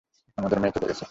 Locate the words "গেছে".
0.87-0.99